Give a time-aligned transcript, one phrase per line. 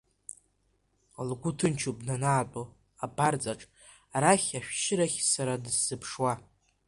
[1.27, 2.63] Лгәы ҭынчуп данаатәо
[3.05, 3.61] абарҵаҿ,
[4.15, 6.33] арахь, ашәшьырахь, сара дысзыԥшуа.